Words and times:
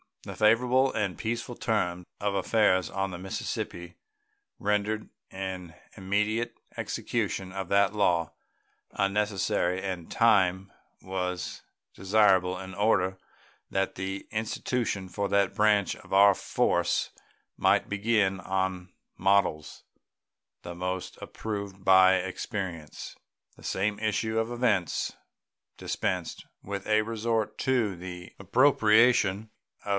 The 0.23 0.35
favorable 0.35 0.91
and 0.93 1.17
peaceable 1.17 1.55
turn 1.55 2.05
of 2.19 2.33
affairs 2.35 2.89
on 2.91 3.09
the 3.09 3.17
Mississippi 3.19 3.97
rendered 4.59 5.09
an 5.31 5.73
immediate 5.97 6.55
execution 6.77 7.51
of 7.51 7.69
that 7.69 7.93
law 7.95 8.33
unnecessary, 8.91 9.81
and 9.83 10.11
time 10.11 10.71
was 11.01 11.63
desirable 11.95 12.59
in 12.59 12.75
order 12.75 13.17
that 13.71 13.93
the 13.95 14.27
institution 14.31 15.09
of 15.17 15.29
that 15.31 15.55
branch 15.55 15.95
of 15.95 16.13
our 16.13 16.33
force 16.35 17.11
might 17.57 17.89
begin 17.89 18.39
on 18.39 18.93
models 19.17 19.83
the 20.61 20.75
most 20.75 21.17
approved 21.19 21.83
by 21.83 22.15
experience. 22.17 23.15
The 23.55 23.63
same 23.63 23.99
issue 23.99 24.37
of 24.39 24.51
events 24.51 25.13
dispensed 25.77 26.45
with 26.63 26.85
a 26.87 27.01
resort 27.01 27.57
to 27.59 27.95
the 27.95 28.33
appropriation 28.39 29.49
of 29.49 29.49
$1. 29.49 29.51